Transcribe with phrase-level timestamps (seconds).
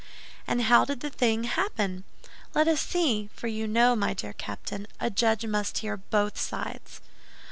[0.47, 2.05] "And how did the thing happen?
[2.55, 7.01] Let us see, for you know, my dear Captain, a judge must hear both sides."